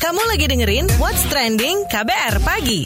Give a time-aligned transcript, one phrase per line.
[0.00, 2.84] Kamu lagi dengerin What's Trending KBR Pagi.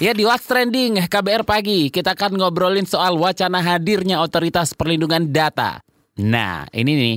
[0.00, 5.84] Ya di What's Trending KBR Pagi kita akan ngobrolin soal wacana hadirnya otoritas perlindungan data.
[6.22, 7.16] Nah ini nih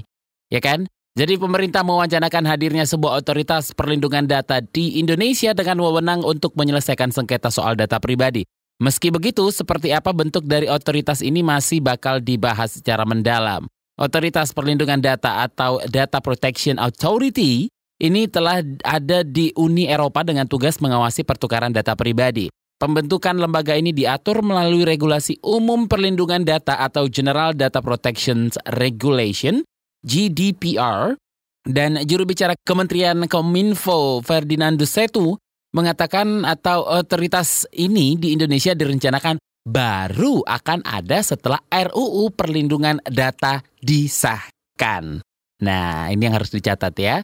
[0.52, 6.58] ya kan jadi pemerintah mewacanakan hadirnya sebuah otoritas perlindungan data di Indonesia dengan wewenang untuk
[6.60, 8.44] menyelesaikan sengketa soal data pribadi.
[8.82, 13.70] Meski begitu, seperti apa bentuk dari otoritas ini masih bakal dibahas secara mendalam.
[14.00, 17.68] Otoritas Perlindungan Data atau Data Protection Authority
[18.02, 22.50] ini telah ada di Uni Eropa dengan tugas mengawasi pertukaran data pribadi.
[22.82, 29.62] Pembentukan lembaga ini diatur melalui regulasi umum perlindungan data atau General Data Protection Regulation
[30.02, 31.14] GDPR
[31.62, 35.38] dan juru bicara Kementerian Kominfo Ferdinand Setu
[35.78, 45.22] mengatakan atau otoritas ini di Indonesia direncanakan baru akan ada setelah RUU Perlindungan Data disahkan.
[45.62, 47.22] Nah, ini yang harus dicatat ya.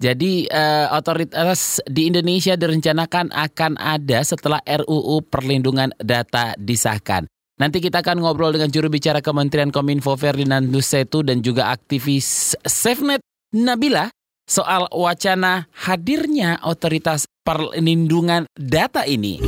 [0.00, 7.28] Jadi uh, otoritas di Indonesia direncanakan akan ada setelah RUU Perlindungan Data disahkan.
[7.60, 13.20] Nanti kita akan ngobrol dengan juru bicara Kementerian Kominfo Ferdinand Nusetu dan juga aktivis SafeNet
[13.52, 14.08] Nabila
[14.48, 19.38] soal wacana hadirnya otoritas perlindungan data ini.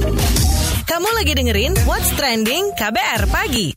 [0.92, 3.72] Kamu lagi dengerin What's Trending KBR Pagi.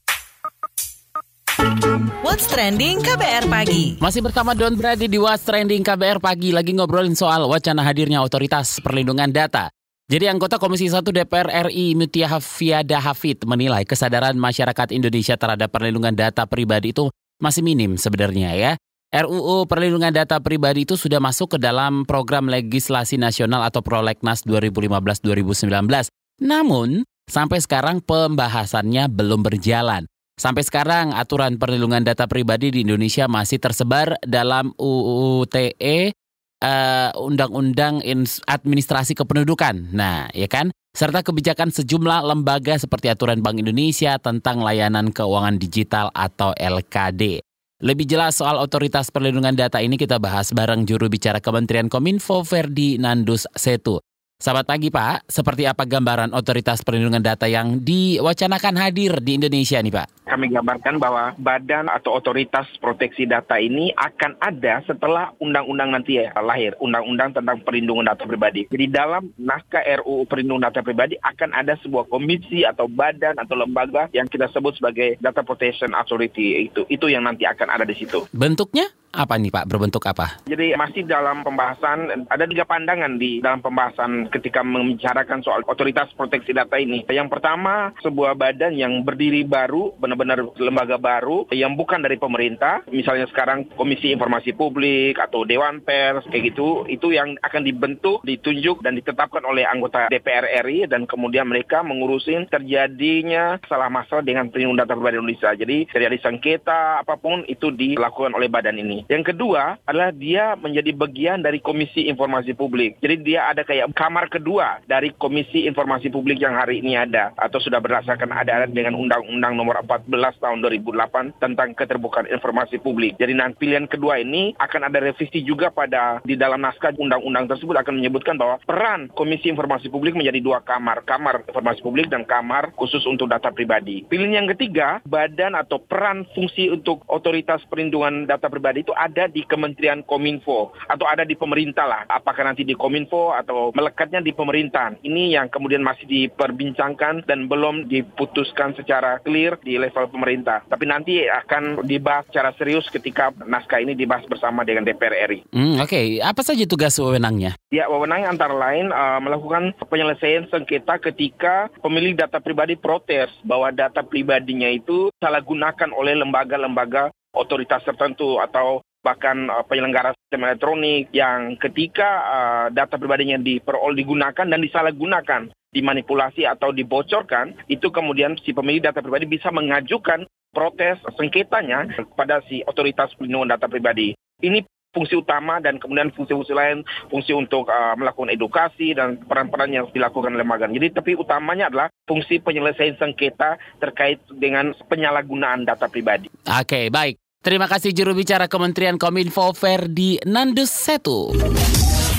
[2.20, 3.96] What's Trending KBR Pagi.
[4.04, 8.84] Masih bersama Don Brady di What's Trending KBR Pagi lagi ngobrolin soal wacana hadirnya otoritas
[8.84, 9.72] perlindungan data.
[10.12, 16.12] Jadi anggota Komisi 1 DPR RI Mutia Hafiada Hafid menilai kesadaran masyarakat Indonesia terhadap perlindungan
[16.12, 17.08] data pribadi itu
[17.40, 18.72] masih minim sebenarnya ya.
[19.16, 26.12] RUU Perlindungan Data Pribadi itu sudah masuk ke dalam program legislasi nasional atau Prolegnas 2015-2019.
[26.42, 30.06] Namun, sampai sekarang pembahasannya belum berjalan.
[30.36, 36.12] Sampai sekarang aturan perlindungan data pribadi di Indonesia masih tersebar dalam UU UTE
[36.60, 38.04] uh, Undang-Undang
[38.44, 39.96] Administrasi Kependudukan.
[39.96, 40.76] Nah, ya kan?
[40.96, 47.44] Serta kebijakan sejumlah lembaga seperti aturan Bank Indonesia tentang layanan keuangan digital atau LKD.
[47.84, 52.96] Lebih jelas soal otoritas perlindungan data ini kita bahas bareng juru bicara Kementerian Kominfo Ferdi
[52.96, 54.00] Nandus Setu.
[54.36, 59.96] Selamat pagi Pak, seperti apa gambaran otoritas perlindungan data yang diwacanakan hadir di Indonesia nih
[59.96, 60.28] Pak?
[60.28, 66.36] Kami gambarkan bahwa badan atau otoritas proteksi data ini akan ada setelah undang-undang nanti ya
[66.44, 68.68] lahir, undang-undang tentang perlindungan data pribadi.
[68.68, 74.12] Jadi dalam naskah RUU perlindungan data pribadi akan ada sebuah komisi atau badan atau lembaga
[74.12, 76.84] yang kita sebut sebagai Data Protection Authority itu.
[76.92, 78.28] Itu yang nanti akan ada di situ.
[78.36, 78.92] Bentuknya?
[79.16, 79.66] Apa nih Pak?
[79.72, 80.44] Berbentuk apa?
[80.44, 86.52] Jadi masih dalam pembahasan, ada tiga pandangan di dalam pembahasan ketika membicarakan soal otoritas proteksi
[86.52, 87.08] data ini.
[87.08, 92.84] Yang pertama, sebuah badan yang berdiri baru, benar-benar lembaga baru, yang bukan dari pemerintah.
[92.92, 96.84] Misalnya sekarang Komisi Informasi Publik atau Dewan Pers, kayak gitu.
[96.92, 102.52] Itu yang akan dibentuk, ditunjuk, dan ditetapkan oleh anggota DPR RI, dan kemudian mereka mengurusin
[102.52, 105.56] terjadinya salah masalah dengan perlindungan data pribadi Indonesia.
[105.56, 109.05] Jadi terjadi sengketa, apa pun itu dilakukan oleh badan ini.
[109.06, 112.98] Yang kedua adalah dia menjadi bagian dari Komisi Informasi Publik.
[113.06, 117.62] Jadi dia ada kayak kamar kedua dari Komisi Informasi Publik yang hari ini ada atau
[117.62, 120.10] sudah berdasarkan ada dengan Undang-Undang Nomor 14
[120.42, 123.18] Tahun 2008 tentang keterbukaan informasi publik.
[123.22, 127.78] Jadi nanti pilihan kedua ini akan ada revisi juga pada di dalam naskah undang-undang tersebut
[127.78, 132.74] akan menyebutkan bahwa peran Komisi Informasi Publik menjadi dua kamar, kamar informasi publik dan kamar
[132.74, 134.02] khusus untuk data pribadi.
[134.10, 139.44] Pilihan yang ketiga, badan atau peran fungsi untuk otoritas perlindungan data pribadi itu ada di
[139.44, 142.02] Kementerian Kominfo atau ada di pemerintah lah.
[142.10, 145.04] Apakah nanti di Kominfo atau melekatnya di pemerintahan.
[145.04, 150.64] Ini yang kemudian masih diperbincangkan dan belum diputuskan secara clear di level pemerintah.
[150.66, 155.46] Tapi nanti akan dibahas secara serius ketika naskah ini dibahas bersama dengan DPR RI.
[155.52, 156.06] Hmm, Oke, okay.
[156.24, 157.60] apa saja tugas wewenangnya?
[157.70, 164.02] Ya, wewenangnya antara lain uh, melakukan penyelesaian sengketa ketika pemilik data pribadi protes bahwa data
[164.06, 171.54] pribadinya itu salah gunakan oleh lembaga-lembaga otoritas tertentu atau bahkan uh, penyelenggara sistem elektronik yang
[171.62, 178.82] ketika uh, data pribadinya diperol digunakan dan disalahgunakan, dimanipulasi atau dibocorkan, itu kemudian si pemilik
[178.82, 184.18] data pribadi bisa mengajukan protes sengketanya kepada si otoritas pelindungan data pribadi.
[184.42, 184.66] Ini
[184.96, 190.32] fungsi utama dan kemudian fungsi-fungsi lain, fungsi untuk uh, melakukan edukasi dan peran-peran yang dilakukan
[190.32, 190.72] lembaga.
[190.72, 196.32] Jadi tapi utamanya adalah fungsi penyelesaian sengketa terkait dengan penyalahgunaan data pribadi.
[196.48, 197.25] Oke, okay, baik.
[197.46, 201.30] Terima kasih juru bicara Kementerian Kominfo Ferdi Nandus Setu.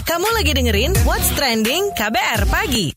[0.07, 2.95] Kamu lagi dengerin What's Trending KBR Pagi.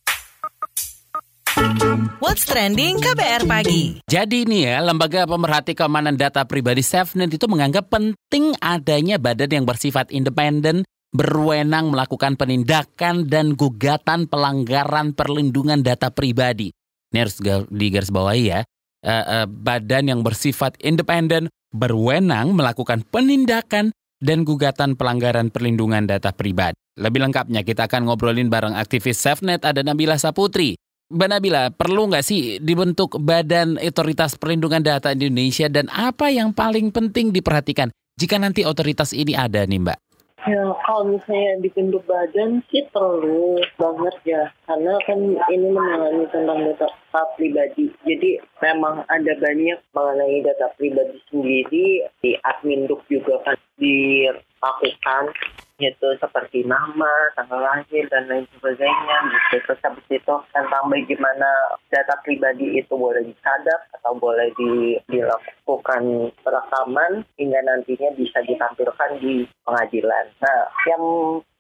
[2.21, 4.05] What's Trending KBR Pagi.
[4.05, 9.65] Jadi nih ya, Lembaga Pemerhati Keamanan Data Pribadi SafeNet itu menganggap penting adanya badan yang
[9.65, 16.69] bersifat independen berwenang melakukan penindakan dan gugatan pelanggaran perlindungan data pribadi.
[17.09, 17.41] Ini harus
[17.73, 18.61] digarisbawahi ya.
[19.01, 26.75] Uh, uh, badan yang bersifat independen berwenang melakukan penindakan dan gugatan pelanggaran perlindungan data pribadi.
[26.99, 30.75] Lebih lengkapnya kita akan ngobrolin bareng aktivis SafeNet ada Nabila Saputri.
[31.09, 36.93] Mbak Nabila, perlu nggak sih dibentuk Badan Otoritas Perlindungan Data Indonesia dan apa yang paling
[36.93, 37.89] penting diperhatikan
[38.19, 40.08] jika nanti otoritas ini ada nih Mbak?
[40.47, 44.43] Ya, kalau misalnya dibentuk badan sih perlu banget ya.
[44.63, 45.19] Karena kan
[45.51, 46.87] ini menangani tentang data
[47.35, 47.91] pribadi.
[48.07, 52.07] Jadi memang ada banyak mengenai data pribadi sendiri.
[52.23, 55.35] Di admin juga kan dilakukan
[55.79, 59.17] yaitu seperti nama, tanggal lahir, dan lain sebagainya.
[59.31, 59.63] Gitu.
[59.63, 61.49] Terus habis itu tentang bagaimana
[61.87, 69.47] data pribadi itu boleh disadap atau boleh di, dilakukan perekaman hingga nantinya bisa ditampilkan di
[69.63, 70.25] pengadilan.
[70.43, 71.03] Nah, yang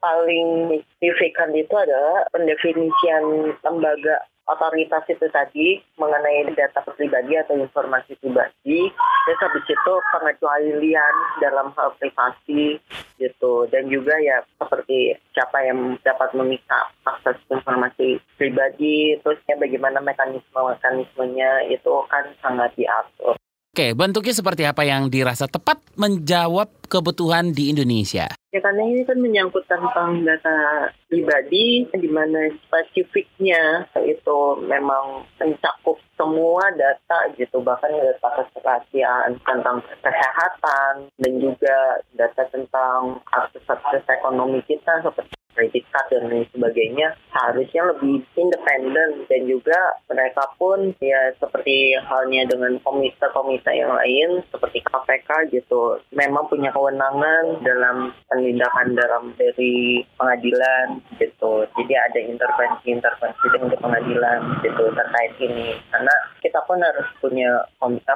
[0.03, 8.89] paling signifikan itu adalah pendefinisian lembaga otoritas itu tadi mengenai data pribadi atau informasi pribadi.
[9.25, 12.81] Terus habis itu pengecualian dalam hal privasi
[13.21, 13.69] gitu.
[13.69, 21.69] Dan juga ya seperti siapa yang dapat meminta akses informasi pribadi terusnya bagaimana mekanisme mekanismenya
[21.69, 23.37] itu kan sangat diatur.
[23.69, 28.38] Oke, bentuknya seperti apa yang dirasa tepat menjawab kebutuhan di Indonesia?
[28.49, 36.73] Ya karena ini kan menyangkut tentang data pribadi, di mana spesifiknya itu memang mencakup semua
[36.73, 45.38] data gitu, bahkan data kerahasiaan tentang kesehatan dan juga data tentang akses-akses ekonomi kita seperti
[45.53, 49.25] kredit card dan sebagainya harusnya lebih independen.
[49.29, 56.49] Dan juga mereka pun ya seperti halnya dengan komite-komite yang lain seperti KPK gitu memang
[56.49, 61.65] punya kewenangan dalam penindakan dalam dari pengadilan gitu.
[61.77, 65.77] Jadi ada intervensi-intervensi dengan pengadilan gitu terkait ini.
[65.93, 68.09] Karena kita pun harus punya komite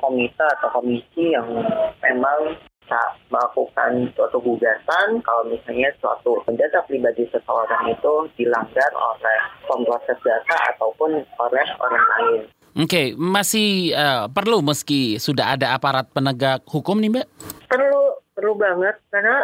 [0.00, 1.46] komite atau komisi yang
[2.02, 3.00] memang bisa
[3.32, 11.24] melakukan suatu gugatan kalau misalnya suatu data pribadi seseorang itu dilanggar oleh pemproses data ataupun
[11.24, 12.40] oleh orang lain.
[12.76, 17.26] Oke, okay, masih uh, perlu meski sudah ada aparat penegak hukum nih Mbak?
[17.72, 19.40] Perlu, perlu banget karena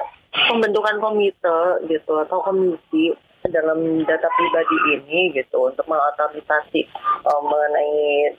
[0.52, 1.58] pembentukan komite
[1.88, 3.16] gitu atau komisi
[3.48, 6.84] dalam data pribadi ini gitu untuk mengotorisasi
[7.24, 8.36] uh, mengenai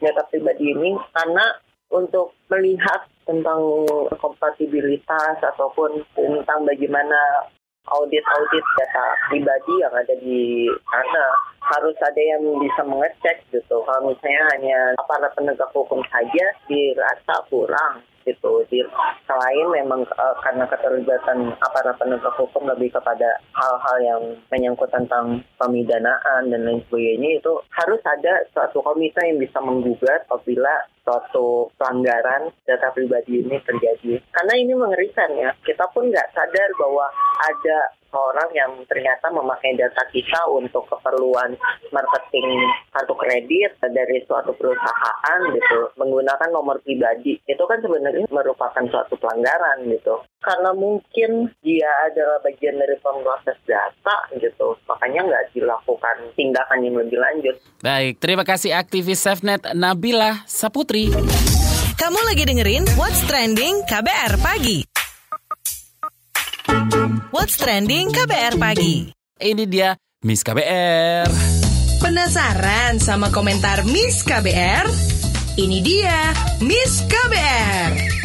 [0.00, 1.44] data pribadi ini karena
[1.92, 3.84] untuk melihat tentang
[4.16, 7.44] kompatibilitas ataupun tentang bagaimana
[7.92, 11.24] audit-audit data pribadi yang ada di sana
[11.60, 13.84] harus ada yang bisa mengecek gitu.
[13.84, 18.62] Kalau misalnya hanya aparat penegak hukum saja dirasa kurang gitu.
[18.68, 18.84] Di,
[19.24, 24.22] selain memang uh, karena keterlibatan aparat penegak hukum lebih kepada hal-hal yang
[24.52, 30.86] menyangkut tentang pemidanaan dan lain sebagainya itu harus ada suatu komite yang bisa menggugat apabila
[31.08, 34.20] suatu pelanggaran data pribadi ini terjadi.
[34.28, 37.08] Karena ini mengerikan ya, kita pun nggak sadar bahwa
[37.48, 37.78] ada
[38.12, 41.52] orang yang ternyata memakai data kita untuk keperluan
[41.92, 42.48] marketing
[42.92, 49.84] kartu kredit dari suatu perusahaan gitu menggunakan nomor pribadi itu kan sebenarnya merupakan suatu pelanggaran
[49.92, 50.24] gitu.
[50.38, 57.18] Karena mungkin dia adalah bagian dari pemroses data gitu makanya nggak dilakukan tindakan yang lebih
[57.20, 57.56] lanjut.
[57.84, 61.12] Baik terima kasih aktivis SafeNet Nabila Saputri.
[61.98, 64.97] Kamu lagi dengerin What's Trending KBR Pagi
[67.28, 69.12] What's Trending KBR Pagi.
[69.36, 69.92] Ini dia
[70.24, 71.28] Miss KBR.
[72.00, 74.88] Penasaran sama komentar Miss KBR?
[75.60, 76.32] Ini dia
[76.64, 78.17] Miss KBR.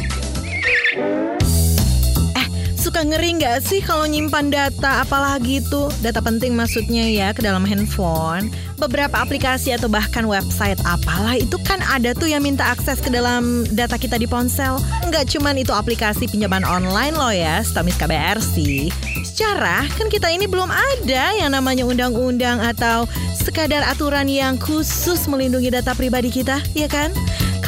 [2.93, 7.65] Suka ngeri nggak sih kalau nyimpan data apalagi itu data penting maksudnya ya ke dalam
[7.65, 13.09] handphone beberapa aplikasi atau bahkan website apalah itu kan ada tuh yang minta akses ke
[13.09, 14.77] dalam data kita di ponsel.
[15.09, 18.93] Nggak cuman itu aplikasi pinjaman online loh ya, Stamis KBR sih.
[19.25, 25.73] Secara kan kita ini belum ada yang namanya undang-undang atau sekadar aturan yang khusus melindungi
[25.73, 27.09] data pribadi kita, ya kan?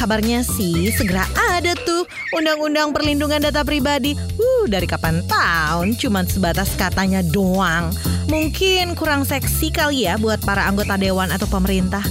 [0.06, 4.14] Kabarnya sih segera ada tuh undang-undang perlindungan data pribadi.
[4.38, 7.90] Uh, dari kapan tahun cuman sebatas katanya doang.
[8.30, 12.06] Mungkin kurang seksi kali ya buat para anggota dewan atau pemerintah.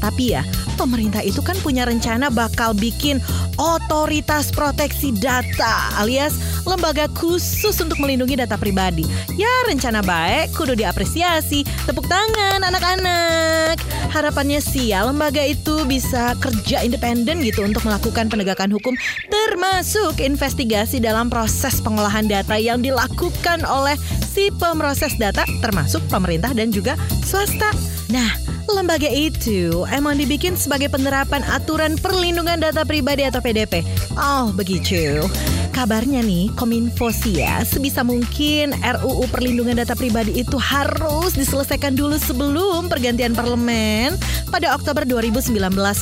[0.00, 0.42] Tapi ya,
[0.80, 3.20] pemerintah itu kan punya rencana bakal bikin
[3.60, 9.04] otoritas proteksi data alias lembaga khusus untuk melindungi data pribadi.
[9.36, 11.64] Ya, rencana baik kudu diapresiasi.
[11.84, 13.76] Tepuk tangan anak-anak.
[14.10, 18.98] Harapannya sih ya lembaga itu bisa kerja independen gitu untuk melakukan penegakan hukum
[19.30, 23.94] termasuk investigasi dalam proses pengolahan data yang dilakukan oleh
[24.26, 27.70] si pemroses data termasuk pemerintah dan juga swasta.
[28.10, 33.82] Nah, lembaga itu emang dibikin sebagai penerapan aturan perlindungan data pribadi atau PDP.
[34.14, 35.24] Oh, begitu.
[35.70, 42.18] Kabarnya nih, Kominfo sih ya, sebisa mungkin RUU perlindungan data pribadi itu harus diselesaikan dulu
[42.18, 44.18] sebelum pergantian parlemen
[44.50, 45.54] pada Oktober 2019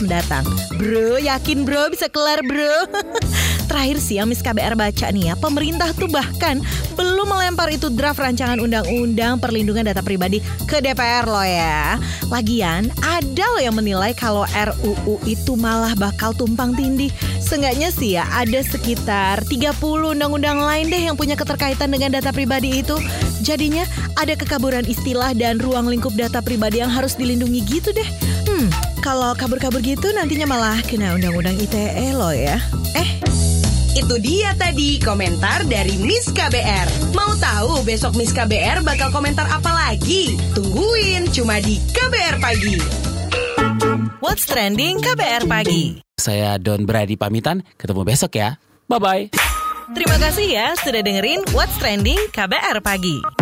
[0.09, 0.45] mendatang.
[0.81, 2.89] Bro, yakin bro bisa kelar bro?
[3.69, 6.65] Terakhir sih yang Miss KBR baca nih ya, pemerintah tuh bahkan
[6.97, 12.01] belum melempar itu draft rancangan undang-undang perlindungan data pribadi ke DPR loh ya.
[12.33, 17.13] Lagian, ada loh yang menilai kalau RUU itu malah bakal tumpang tindih.
[17.45, 19.77] Seenggaknya sih ya, ada sekitar 30
[20.17, 22.97] undang-undang lain deh yang punya keterkaitan dengan data pribadi itu.
[23.45, 23.85] Jadinya
[24.17, 28.09] ada kekaburan istilah dan ruang lingkup data pribadi yang harus dilindungi gitu deh.
[28.49, 28.73] Hmm,
[29.05, 32.57] kalau kabur-kabur gitu nantinya malah kena undang-undang ITE loh ya.
[32.97, 33.09] Eh,
[33.99, 37.11] Itu dia tadi komentar dari Miss KBR.
[37.19, 40.39] Mau tahu besok Miss KBR bakal komentar apa lagi?
[40.55, 42.79] Tungguin cuma di KBR Pagi.
[44.23, 45.99] what's trending KBR pagi?
[46.15, 48.63] Saya Don Brady pamitan, ketemu besok ya.
[48.87, 49.35] Bye-bye.
[49.91, 53.38] Terima kasih ya sudah dengerin What's Trending KBR pagi.